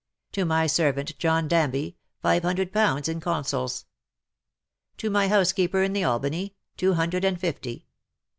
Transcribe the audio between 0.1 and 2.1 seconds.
'^To my servant, John Danby,